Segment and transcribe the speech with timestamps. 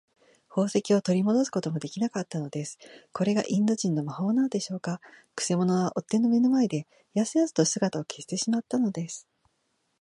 [0.49, 2.79] 宝石をとりもどすこともできなかったのです。
[3.13, 4.99] これがインド人の魔法なのでしょうか。
[5.35, 9.27] くせ者は追っ手の目の前で、やすやすと姿を消してしまったのです。